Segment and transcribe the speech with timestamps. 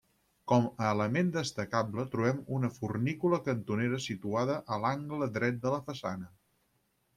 [0.51, 6.35] Com a element destacable trobem una fornícula cantonera situada a l'angle dret de la façana.